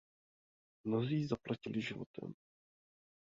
[0.83, 2.29] Mnozí zaplatili životem.